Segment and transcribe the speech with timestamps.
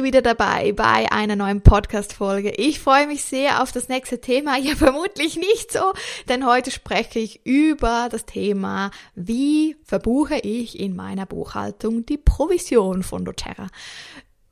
[0.00, 2.50] du wieder dabei bei einer neuen Podcast-Folge.
[2.56, 4.56] Ich freue mich sehr auf das nächste Thema.
[4.60, 5.92] Ja, vermutlich nicht so,
[6.28, 13.02] denn heute spreche ich über das Thema, wie verbuche ich in meiner Buchhaltung die Provision
[13.02, 13.68] von doTERRA.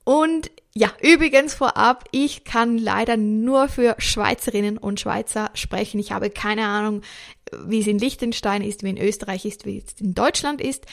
[0.05, 6.01] Und ja, übrigens vorab, ich kann leider nur für Schweizerinnen und Schweizer sprechen.
[6.01, 7.03] Ich habe keine Ahnung,
[7.67, 10.87] wie es in Liechtenstein ist, wie in Österreich ist, wie es in Deutschland ist.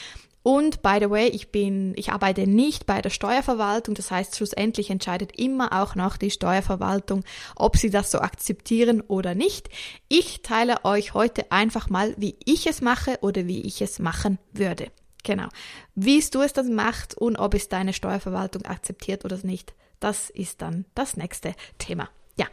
[0.46, 3.96] Und by the way, ich bin, ich arbeite nicht bei der Steuerverwaltung.
[3.96, 7.24] Das heißt, schlussendlich entscheidet immer auch noch die Steuerverwaltung,
[7.56, 9.68] ob sie das so akzeptieren oder nicht.
[10.06, 14.38] Ich teile euch heute einfach mal, wie ich es mache oder wie ich es machen
[14.52, 14.92] würde.
[15.24, 15.48] Genau.
[15.96, 20.62] Wie du es dann macht und ob es deine Steuerverwaltung akzeptiert oder nicht, das ist
[20.62, 22.08] dann das nächste Thema.
[22.38, 22.46] Ja.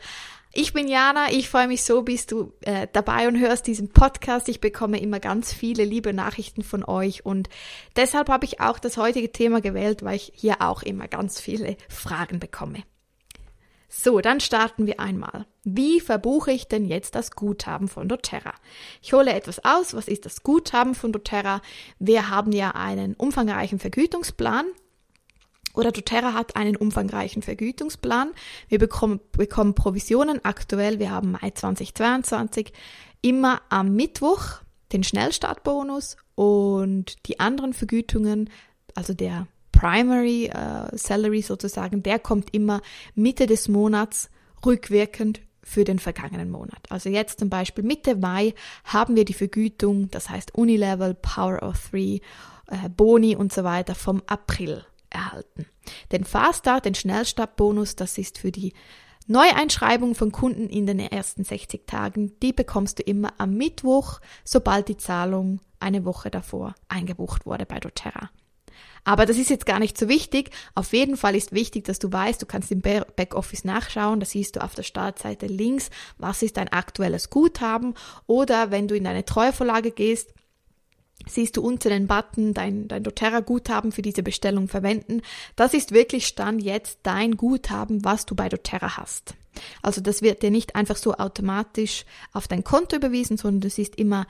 [0.55, 4.47] Ich bin Jana, ich freue mich so, bist du äh, dabei und hörst diesen Podcast.
[4.49, 7.49] Ich bekomme immer ganz viele liebe Nachrichten von euch und
[7.95, 11.75] deshalb habe ich auch das heutige Thema gewählt, weil ich hier auch immer ganz viele
[11.89, 12.83] Fragen bekomme.
[13.89, 15.47] So, dann starten wir einmal.
[15.63, 18.53] Wie verbuche ich denn jetzt das Guthaben von doTERRA?
[19.01, 19.95] Ich hole etwas aus.
[19.95, 21.63] Was ist das Guthaben von doTERRA?
[21.97, 24.65] Wir haben ja einen umfangreichen Vergütungsplan
[25.73, 28.31] oder doTERRA hat einen umfangreichen Vergütungsplan.
[28.69, 32.71] Wir bekommen, bekommen Provisionen aktuell, wir haben Mai 2022,
[33.21, 38.49] immer am Mittwoch den Schnellstartbonus und die anderen Vergütungen,
[38.95, 42.81] also der Primary äh, Salary sozusagen, der kommt immer
[43.15, 44.29] Mitte des Monats
[44.65, 46.79] rückwirkend für den vergangenen Monat.
[46.89, 51.89] Also jetzt zum Beispiel Mitte Mai haben wir die Vergütung, das heißt Unilevel, Power of
[51.89, 52.19] Three,
[52.67, 55.65] äh, Boni und so weiter vom April erhalten.
[56.11, 58.73] Den Faststart, den Schnellstartbonus, das ist für die
[59.27, 64.89] Neueinschreibung von Kunden in den ersten 60 Tagen, die bekommst du immer am Mittwoch, sobald
[64.89, 68.29] die Zahlung eine Woche davor eingebucht wurde bei doTERRA.
[69.05, 70.51] Aber das ist jetzt gar nicht so wichtig.
[70.75, 74.19] Auf jeden Fall ist wichtig, dass du weißt, du kannst im Backoffice nachschauen.
[74.19, 77.95] Da siehst du auf der Startseite links, was ist dein aktuelles Guthaben.
[78.27, 80.33] Oder wenn du in deine Treuevorlage gehst,
[81.33, 85.21] siehst du unten den Button, dein, dein doTERRA-Guthaben für diese Bestellung verwenden.
[85.55, 89.35] Das ist wirklich Stand jetzt dein Guthaben, was du bei doTERRA hast.
[89.81, 93.95] Also das wird dir nicht einfach so automatisch auf dein Konto überwiesen, sondern du siehst
[93.95, 94.25] immer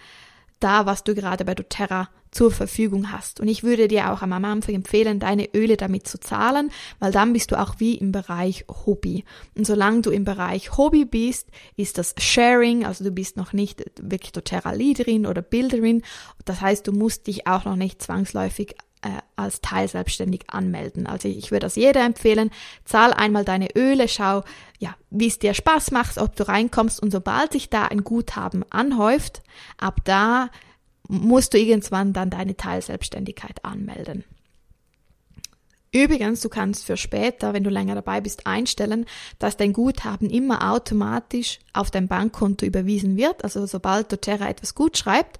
[0.63, 3.39] da, was du gerade bei doTERRA zur Verfügung hast.
[3.39, 7.33] Und ich würde dir auch am Anfang empfehlen, deine Öle damit zu zahlen, weil dann
[7.33, 9.23] bist du auch wie im Bereich Hobby.
[9.55, 13.83] Und solange du im Bereich Hobby bist, ist das Sharing, also du bist noch nicht
[14.01, 16.01] wirklich doTERRA Leaderin oder Bilderin.
[16.45, 21.05] Das heißt, du musst dich auch noch nicht zwangsläufig äh, als Teilselbstständig anmelden.
[21.07, 22.49] Also ich würde das jeder empfehlen.
[22.85, 24.43] Zahl einmal deine Öle, schau,
[24.79, 28.65] ja, wie es dir Spaß macht, ob du reinkommst und sobald sich da ein Guthaben
[28.69, 29.43] anhäuft,
[29.77, 30.49] ab da
[31.07, 34.23] musst du irgendwann dann deine Teilselbstständigkeit anmelden.
[35.93, 39.05] Übrigens, du kannst für später, wenn du länger dabei bist, einstellen,
[39.37, 43.43] dass dein Guthaben immer automatisch auf dein Bankkonto überwiesen wird.
[43.43, 45.37] Also sobald doTERRA etwas gut schreibt,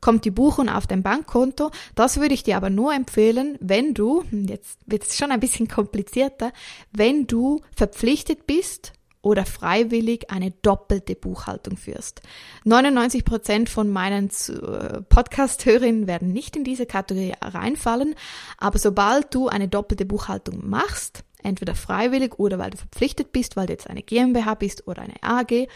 [0.00, 1.72] kommt die Buchung auf dein Bankkonto.
[1.96, 5.66] Das würde ich dir aber nur empfehlen, wenn du, jetzt wird es schon ein bisschen
[5.68, 6.52] komplizierter,
[6.92, 8.92] wenn du verpflichtet bist,
[9.26, 12.22] oder freiwillig eine doppelte Buchhaltung führst.
[12.62, 18.14] 99 Prozent von meinen äh, Podcast-Hörerinnen werden nicht in diese Kategorie reinfallen,
[18.56, 23.66] aber sobald du eine doppelte Buchhaltung machst, entweder freiwillig oder weil du verpflichtet bist, weil
[23.66, 25.66] du jetzt eine GmbH bist oder eine AG,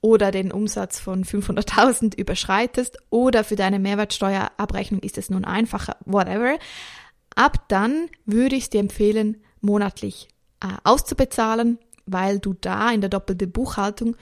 [0.00, 6.58] oder den Umsatz von 500.000 überschreitest oder für deine Mehrwertsteuerabrechnung ist es nun einfacher, whatever.
[7.36, 10.28] Ab dann würde ich es dir empfehlen, monatlich
[10.62, 11.78] äh, auszubezahlen
[12.12, 14.16] weil du da in der doppelten Buchhaltung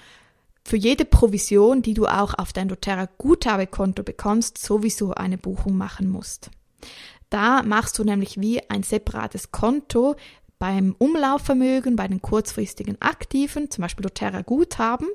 [0.65, 6.10] für jede Provision, die du auch auf dein doTERRA Guthabekonto bekommst, sowieso eine Buchung machen
[6.10, 6.50] musst.
[7.31, 10.16] Da machst du nämlich wie ein separates Konto
[10.59, 15.09] beim Umlaufvermögen, bei den kurzfristigen Aktiven, zum Beispiel doTERRA Guthaben.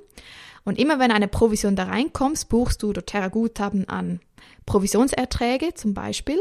[0.65, 4.21] Und immer wenn eine Provision da reinkommt, buchst du doTERRA Guthaben an
[4.66, 6.40] Provisionserträge zum Beispiel.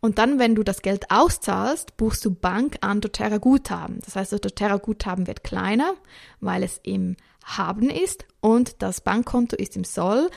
[0.00, 4.00] Und dann, wenn du das Geld auszahlst, buchst du Bank an doTERRA Guthaben.
[4.04, 5.94] Das heißt, das doTERRA Guthaben wird kleiner,
[6.40, 10.30] weil es im Haben ist und das Bankkonto ist im Soll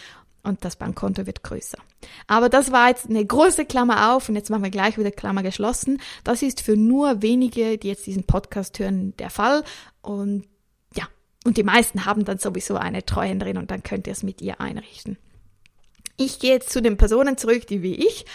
[0.43, 1.77] und das Bankkonto wird größer.
[2.27, 5.43] Aber das war jetzt eine große Klammer auf und jetzt machen wir gleich wieder Klammer
[5.43, 6.01] geschlossen.
[6.23, 9.63] Das ist für nur wenige, die jetzt diesen Podcast hören, der Fall
[10.01, 10.45] und
[10.95, 11.05] ja,
[11.45, 14.59] und die meisten haben dann sowieso eine Treuhänderin und dann könnt ihr es mit ihr
[14.59, 15.17] einrichten.
[16.23, 18.25] Ich gehe jetzt zu den Personen zurück, die wie ich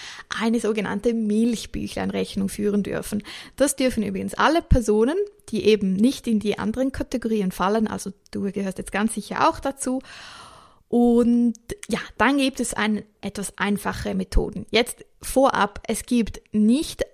[0.41, 3.23] eine sogenannte Milchbüchleinrechnung führen dürfen.
[3.55, 5.17] Das dürfen übrigens alle Personen,
[5.51, 9.61] die eben nicht in die anderen Kategorien fallen, also du gehörst jetzt ganz sicher auch
[9.61, 10.01] dazu.
[10.89, 11.55] Und
[11.89, 14.67] ja, dann gibt es ein, etwas einfache Methoden.
[14.71, 17.05] Jetzt vorab, es gibt nicht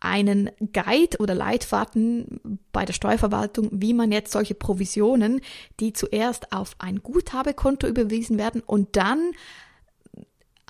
[0.00, 5.42] einen Guide oder Leitfaden bei der Steuerverwaltung, wie man jetzt solche Provisionen,
[5.78, 9.32] die zuerst auf ein Guthabekonto überwiesen werden und dann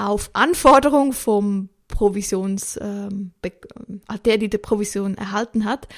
[0.03, 3.33] auf Anforderung vom Provisions, ähm,
[4.25, 5.89] der, die die Provision erhalten hat,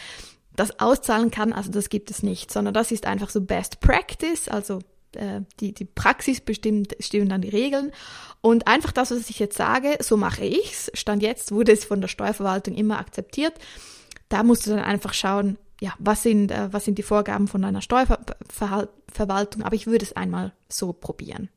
[0.55, 1.53] das auszahlen kann.
[1.53, 4.81] Also das gibt es nicht, sondern das ist einfach so Best Practice, also
[5.13, 7.93] äh, die, die Praxis bestimmt, stimmen dann die Regeln.
[8.41, 10.91] Und einfach das, was ich jetzt sage, so mache ich's.
[10.95, 13.55] Stand jetzt wurde es von der Steuerverwaltung immer akzeptiert.
[14.29, 17.63] Da musst du dann einfach schauen, ja, was sind, äh, was sind die Vorgaben von
[17.63, 21.49] deiner Steuerverwaltung, aber ich würde es einmal so probieren.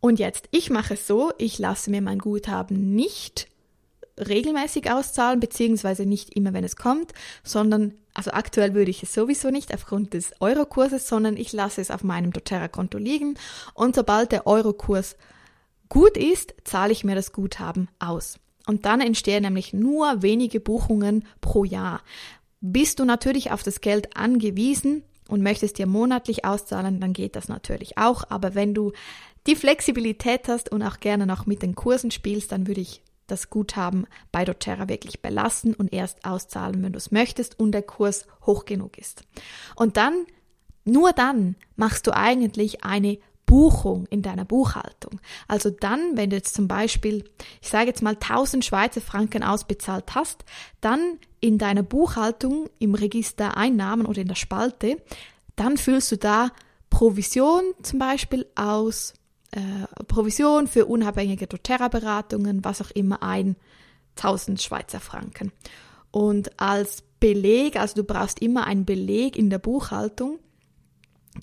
[0.00, 3.48] Und jetzt, ich mache es so, ich lasse mir mein Guthaben nicht
[4.18, 7.12] regelmäßig auszahlen, beziehungsweise nicht immer, wenn es kommt,
[7.42, 11.90] sondern, also aktuell würde ich es sowieso nicht aufgrund des Eurokurses, sondern ich lasse es
[11.90, 13.34] auf meinem doTERRA-Konto liegen
[13.74, 15.16] und sobald der Eurokurs
[15.88, 18.38] gut ist, zahle ich mir das Guthaben aus.
[18.66, 22.02] Und dann entstehen nämlich nur wenige Buchungen pro Jahr.
[22.60, 27.48] Bist du natürlich auf das Geld angewiesen und möchtest dir monatlich auszahlen, dann geht das
[27.48, 28.24] natürlich auch.
[28.28, 28.92] Aber wenn du
[29.46, 33.50] die Flexibilität hast und auch gerne noch mit den Kursen spielst, dann würde ich das
[33.50, 38.26] Guthaben bei doTERRA wirklich belassen und erst auszahlen, wenn du es möchtest und der Kurs
[38.46, 39.22] hoch genug ist.
[39.76, 40.26] Und dann,
[40.84, 45.20] nur dann machst du eigentlich eine Buchung in deiner Buchhaltung.
[45.48, 47.24] Also dann, wenn du jetzt zum Beispiel,
[47.62, 50.44] ich sage jetzt mal 1000 Schweizer Franken ausbezahlt hast,
[50.82, 51.00] dann
[51.40, 54.98] in deiner Buchhaltung im Register Einnahmen oder in der Spalte,
[55.56, 56.50] dann füllst du da
[56.90, 59.14] Provision zum Beispiel aus
[59.52, 63.56] äh, Provision für unabhängige doTERRA-Beratungen, was auch immer, ein
[64.16, 65.52] 1000 Schweizer Franken.
[66.10, 70.38] Und als Beleg, also du brauchst immer einen Beleg in der Buchhaltung,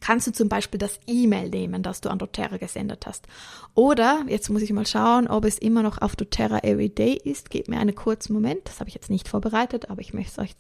[0.01, 3.27] kannst du zum Beispiel das E-Mail nehmen, das du an doTERRA gesendet hast.
[3.73, 7.49] Oder, jetzt muss ich mal schauen, ob es immer noch auf doTERRA Everyday ist.
[7.49, 10.49] Gebt mir einen kurzen Moment, das habe ich jetzt nicht vorbereitet, aber ich möchte es
[10.49, 10.55] euch,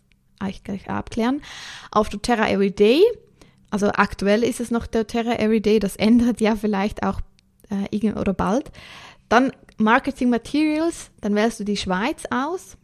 [0.45, 1.41] euch gleich abklären.
[1.91, 3.01] Auf doTERRA Everyday,
[3.69, 7.21] also aktuell ist es noch doTERRA Everyday, das ändert ja vielleicht auch
[7.69, 8.71] äh, oder bald.
[9.29, 12.77] Dann Marketing Materials, dann wählst du die Schweiz aus.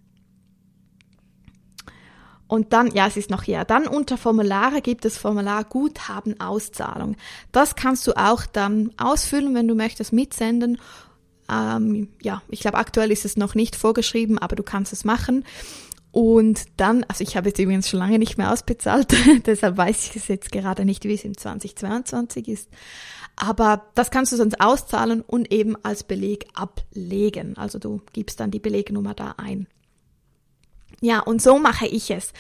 [2.51, 3.63] Und dann, ja, es ist noch hier.
[3.63, 7.15] Dann unter Formulare gibt es Formular Guthaben Auszahlung.
[7.53, 10.77] Das kannst du auch dann ausfüllen, wenn du möchtest, mitsenden.
[11.49, 15.45] Ähm, ja, ich glaube, aktuell ist es noch nicht vorgeschrieben, aber du kannst es machen.
[16.11, 19.15] Und dann, also ich habe jetzt übrigens schon lange nicht mehr ausbezahlt,
[19.45, 22.69] deshalb weiß ich es jetzt gerade nicht, wie es im 2022 ist.
[23.37, 27.55] Aber das kannst du sonst auszahlen und eben als Beleg ablegen.
[27.55, 29.67] Also du gibst dann die Belegnummer da ein.
[31.01, 32.31] Ja, und so mache ich es.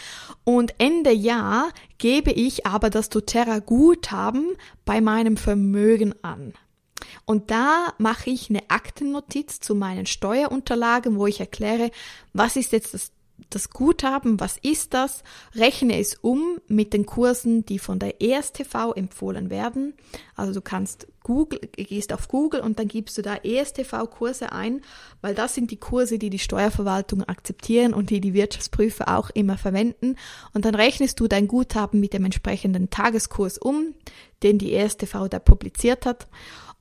[0.43, 4.55] Und Ende Jahr gebe ich aber das doTERRA Guthaben
[4.85, 6.53] bei meinem Vermögen an.
[7.25, 11.89] Und da mache ich eine Aktennotiz zu meinen Steuerunterlagen, wo ich erkläre,
[12.33, 13.11] was ist jetzt das
[13.55, 15.23] das Guthaben, was ist das?
[15.55, 19.93] Rechne es um mit den Kursen, die von der ESTV empfohlen werden.
[20.35, 24.81] Also du kannst Google, gehst auf Google und dann gibst du da ESTV-Kurse ein,
[25.21, 29.57] weil das sind die Kurse, die die Steuerverwaltung akzeptieren und die die Wirtschaftsprüfer auch immer
[29.57, 30.15] verwenden.
[30.53, 33.93] Und dann rechnest du dein Guthaben mit dem entsprechenden Tageskurs um,
[34.43, 36.27] den die ESTV da publiziert hat.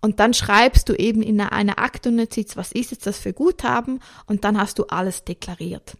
[0.00, 4.00] Und dann schreibst du eben in einer Aktennotiz, was ist jetzt das für Guthaben?
[4.26, 5.96] Und dann hast du alles deklariert.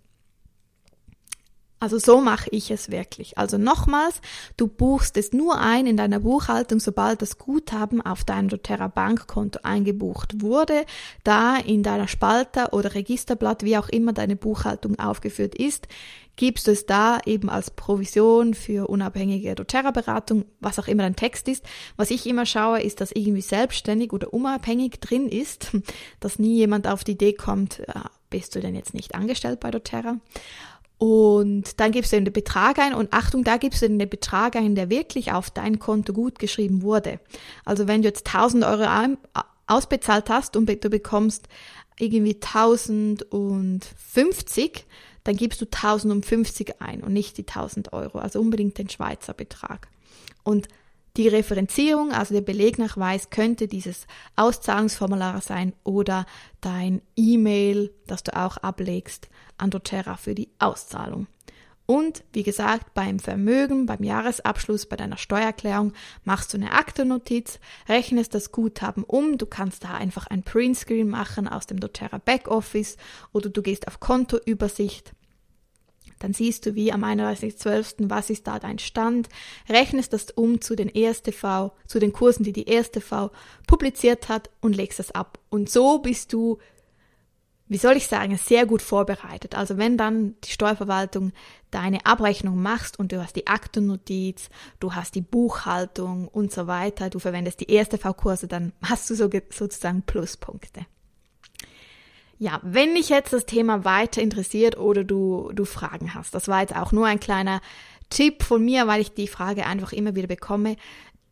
[1.81, 3.39] Also so mache ich es wirklich.
[3.39, 4.21] Also nochmals,
[4.59, 9.61] du buchst es nur ein in deiner Buchhaltung, sobald das Guthaben auf deinem doTERRA Bankkonto
[9.63, 10.85] eingebucht wurde,
[11.25, 15.89] da in deiner Spalte oder Registerblatt, wie auch immer deine Buchhaltung aufgeführt ist,
[16.37, 21.49] gibst du es da eben als Provision für unabhängige doTERRA-Beratung, was auch immer dein Text
[21.49, 21.65] ist.
[21.97, 25.71] Was ich immer schaue, ist, dass irgendwie selbstständig oder unabhängig drin ist,
[26.21, 27.83] dass nie jemand auf die Idee kommt,
[28.29, 30.19] bist du denn jetzt nicht angestellt bei doTERRA?
[31.03, 34.75] Und dann gibst du den Betrag ein und Achtung, da gibst du den Betrag ein,
[34.75, 37.21] der wirklich auf dein Konto gut geschrieben wurde.
[37.65, 38.85] Also wenn du jetzt 1000 Euro
[39.67, 41.49] ausbezahlt hast und du bekommst
[41.99, 44.85] irgendwie 1050,
[45.25, 49.89] dann gibst du 1050 ein und nicht die 1000 Euro, also unbedingt den Schweizer Betrag.
[50.43, 50.69] Und
[51.17, 56.27] die Referenzierung, also der Belegnachweis, könnte dieses Auszahlungsformular sein oder
[56.61, 61.27] dein E-Mail, das du auch ablegst an doTERRA für die Auszahlung.
[61.91, 68.33] Und wie gesagt, beim Vermögen, beim Jahresabschluss, bei deiner Steuererklärung machst du eine Aktennotiz, rechnest
[68.33, 69.39] das Guthaben um.
[69.39, 72.97] Du kannst da einfach ein Printscreen machen aus dem doTERRA Backoffice
[73.33, 75.15] oder du gehst auf Kontoübersicht
[76.21, 79.29] dann siehst du wie am 31.12., was ist da dein Stand,
[79.69, 83.31] rechnest das um zu den ESTV, zu den Kursen, die die ESTV
[83.67, 85.41] publiziert hat und legst das ab.
[85.51, 86.59] Und so bist du
[87.71, 89.55] wie soll ich sagen, sehr gut vorbereitet.
[89.55, 91.31] Also wenn dann die Steuerverwaltung
[91.71, 94.51] deine Abrechnung machst und du hast die Aktennotiz,
[94.81, 99.15] du hast die Buchhaltung und so weiter, du verwendest die erste V-Kurse, dann hast du
[99.15, 100.85] so, sozusagen Pluspunkte.
[102.41, 106.63] Ja, wenn dich jetzt das Thema weiter interessiert oder du, du Fragen hast, das war
[106.63, 107.61] jetzt auch nur ein kleiner
[108.09, 110.77] Tipp von mir, weil ich die Frage einfach immer wieder bekomme.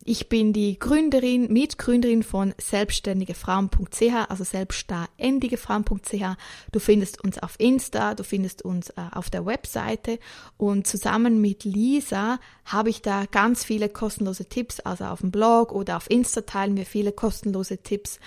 [0.05, 6.37] Ich bin die Gründerin, Mitgründerin von selbstständigefrauen.ch, also selbstständigefrauen.ch.
[6.73, 10.19] Du findest uns auf Insta, du findest uns äh, auf der Webseite
[10.59, 15.73] und zusammen mit Lisa habe ich da ganz viele kostenlose Tipps, also auf dem Blog
[15.73, 18.21] oder auf Insta teilen wir viele kostenlose Tipps.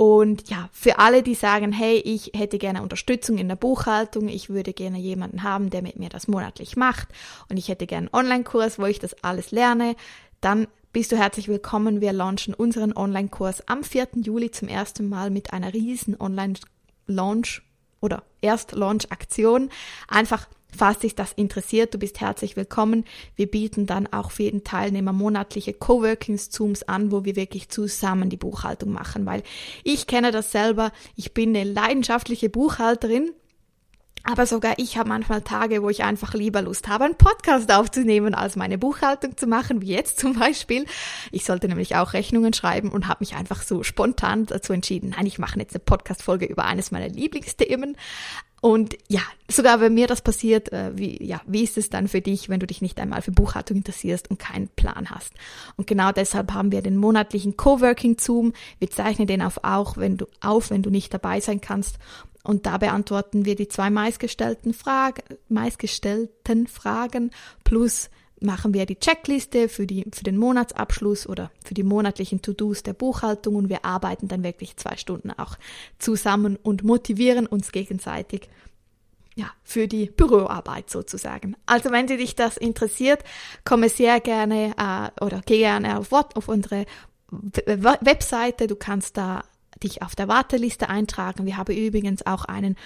[0.00, 4.48] Und ja, für alle, die sagen, hey, ich hätte gerne Unterstützung in der Buchhaltung, ich
[4.48, 7.08] würde gerne jemanden haben, der mit mir das monatlich macht
[7.50, 9.96] und ich hätte gerne einen Online-Kurs, wo ich das alles lerne,
[10.40, 12.00] dann bist du herzlich willkommen.
[12.00, 14.08] Wir launchen unseren Online-Kurs am 4.
[14.22, 17.60] Juli zum ersten Mal mit einer riesen Online-Launch
[18.00, 19.68] oder Erst-Launch-Aktion.
[20.08, 23.04] Einfach Falls dich das interessiert, du bist herzlich willkommen.
[23.36, 28.36] Wir bieten dann auch für jeden Teilnehmer monatliche Coworkings-Zooms an, wo wir wirklich zusammen die
[28.36, 29.42] Buchhaltung machen, weil
[29.84, 30.92] ich kenne das selber.
[31.16, 33.32] Ich bin eine leidenschaftliche Buchhalterin
[34.22, 38.34] aber sogar ich habe manchmal Tage, wo ich einfach lieber Lust habe, einen Podcast aufzunehmen,
[38.34, 40.84] als meine Buchhaltung zu machen, wie jetzt zum Beispiel.
[41.32, 45.26] Ich sollte nämlich auch Rechnungen schreiben und habe mich einfach so spontan dazu entschieden, nein,
[45.26, 47.96] ich mache jetzt eine Podcast-Folge über eines meiner Lieblingsthemen.
[48.60, 52.20] Und ja, sogar wenn mir das passiert, äh, wie, ja, wie ist es dann für
[52.20, 55.32] dich, wenn du dich nicht einmal für Buchhaltung interessierst und keinen Plan hast?
[55.76, 58.52] Und genau deshalb haben wir den monatlichen Coworking Zoom.
[58.78, 61.98] Wir zeichnen den auf, auch wenn du, auf, wenn du nicht dabei sein kannst.
[62.42, 67.30] Und da beantworten wir die zwei meistgestellten, Frage, meistgestellten Fragen
[67.64, 68.10] plus
[68.40, 72.94] machen wir die Checkliste für, die, für den Monatsabschluss oder für die monatlichen To-Dos der
[72.94, 75.56] Buchhaltung und wir arbeiten dann wirklich zwei Stunden auch
[75.98, 78.48] zusammen und motivieren uns gegenseitig
[79.36, 81.56] ja, für die Büroarbeit sozusagen.
[81.66, 83.22] Also wenn dich das interessiert,
[83.64, 86.86] komme sehr gerne äh, oder geh gerne auf, auf unsere
[87.30, 88.66] Webseite.
[88.66, 89.44] Du kannst da
[89.82, 91.46] dich auf der Warteliste eintragen.
[91.46, 92.76] Wir haben übrigens auch einen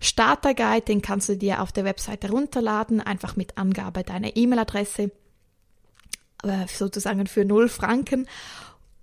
[0.00, 5.10] Starter-Guide, den kannst du dir auf der Webseite runterladen, einfach mit Angabe deiner E-Mail-Adresse,
[6.42, 8.26] äh, sozusagen für null Franken.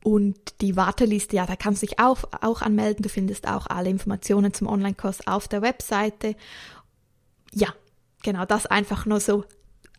[0.04, 3.04] Und die Warteliste, ja, da kannst du dich auch, auch anmelden.
[3.04, 6.36] Du findest auch alle Informationen zum Online-Kurs auf der Webseite.
[7.54, 7.68] Ja,
[8.24, 9.46] genau, das einfach nur so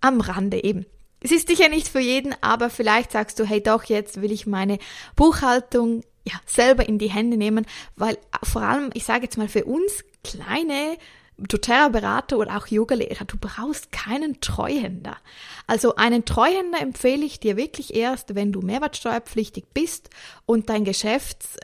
[0.01, 0.87] am Rande eben.
[1.21, 4.47] Es ist sicher nicht für jeden, aber vielleicht sagst du, hey doch, jetzt will ich
[4.47, 4.79] meine
[5.15, 9.65] Buchhaltung ja, selber in die Hände nehmen, weil vor allem, ich sage jetzt mal, für
[9.65, 10.97] uns kleine
[11.39, 15.17] doTERRA-Berater oder auch Yogalehrer, du brauchst keinen Treuhänder.
[15.67, 20.11] Also einen Treuhänder empfehle ich dir wirklich erst, wenn du mehrwertsteuerpflichtig bist
[20.47, 21.57] und dein Geschäfts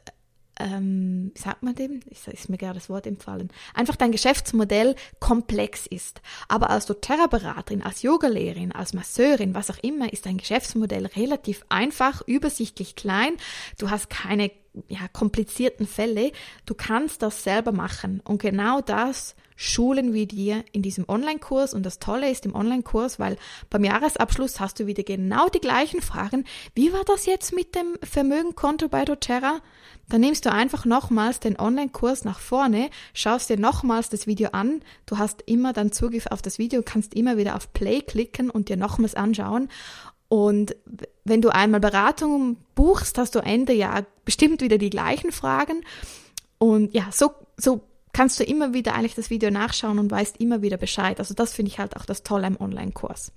[0.59, 2.01] ähm, wie sagt man dem?
[2.11, 3.51] Ist mir gerade das Wort empfallen.
[3.75, 6.21] Einfach dein Geschäftsmodell komplex ist.
[6.49, 12.23] Aber als doTERRA-Beraterin, als Yogalehrerin, als Masseurin, was auch immer, ist dein Geschäftsmodell relativ einfach,
[12.27, 13.37] übersichtlich klein.
[13.79, 14.51] Du hast keine
[14.89, 16.33] ja, komplizierten Fälle.
[16.67, 18.21] Du kannst das selber machen.
[18.25, 21.75] Und genau das schulen wir dir in diesem Online-Kurs.
[21.75, 23.37] Und das Tolle ist im Online-Kurs, weil
[23.71, 26.45] beim Jahresabschluss hast du wieder genau die gleichen Fragen.
[26.77, 29.61] Wie war das jetzt mit dem Vermögenkonto bei doTERRA?
[30.09, 34.81] Dann nimmst du einfach nochmals den Online-Kurs nach vorne, schaust dir nochmals das Video an.
[35.07, 38.69] Du hast immer dann Zugriff auf das Video, kannst immer wieder auf Play klicken und
[38.69, 39.69] dir nochmals anschauen.
[40.29, 40.77] Und
[41.25, 45.85] wenn du einmal Beratung buchst, hast du Ende ja bestimmt wieder die gleichen Fragen.
[46.59, 47.83] Und ja, so, so
[48.19, 51.21] kannst du immer wieder eigentlich das Video nachschauen und weißt immer wieder Bescheid.
[51.21, 53.31] Also das finde ich halt auch das Tolle im Online-Kurs.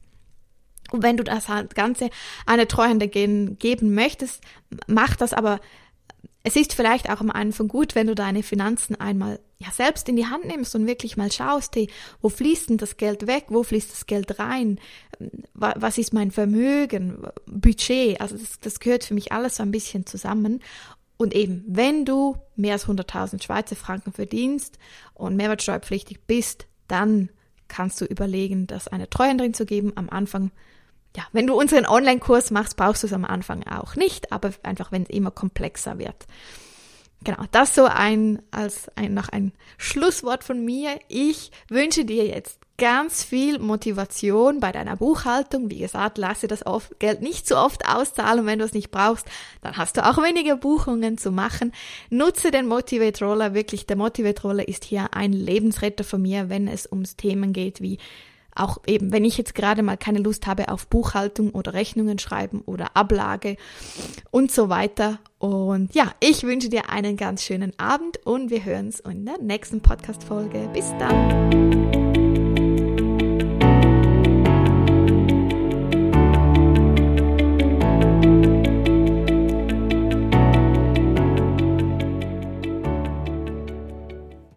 [0.92, 2.10] Und wenn du das halt Ganze
[2.48, 4.42] eine Treuhände geben möchtest,
[4.88, 5.60] mach das aber
[6.42, 10.16] es ist vielleicht auch am Anfang gut, wenn du deine Finanzen einmal ja selbst in
[10.16, 11.88] die Hand nimmst und wirklich mal schaust, hey,
[12.20, 14.80] wo fließt denn das Geld weg, wo fließt das Geld rein,
[15.54, 20.08] was ist mein Vermögen, Budget, also das, das gehört für mich alles so ein bisschen
[20.08, 20.64] zusammen.
[21.22, 24.80] Und eben, wenn du mehr als 100.000 Schweizer Franken verdienst
[25.14, 27.30] und mehrwertsteuerpflichtig bist, dann
[27.68, 29.94] kannst du überlegen, das eine Treuhänderin zu geben.
[29.94, 30.50] Am Anfang
[31.16, 34.92] ja, wenn du unseren Online-Kurs machst, brauchst du es am Anfang auch nicht, aber einfach,
[34.92, 36.26] wenn es immer komplexer wird.
[37.24, 41.00] Genau, das so ein, als ein, noch ein Schlusswort von mir.
[41.08, 45.70] Ich wünsche dir jetzt ganz viel Motivation bei deiner Buchhaltung.
[45.70, 46.64] Wie gesagt, lasse das
[46.98, 48.48] Geld nicht zu oft auszahlen.
[48.48, 49.28] Wenn du es nicht brauchst,
[49.62, 51.74] dann hast du auch weniger Buchungen zu machen.
[52.10, 53.54] Nutze den Motivate Roller.
[53.54, 57.82] Wirklich, der Motivate Roller ist hier ein Lebensretter von mir, wenn es ums Themen geht
[57.82, 58.00] wie
[58.54, 62.62] auch eben, wenn ich jetzt gerade mal keine Lust habe auf Buchhaltung oder Rechnungen schreiben
[62.66, 63.56] oder Ablage
[64.30, 65.20] und so weiter.
[65.38, 69.38] Und ja, ich wünsche dir einen ganz schönen Abend und wir hören uns in der
[69.38, 70.70] nächsten Podcast-Folge.
[70.74, 72.01] Bis dann!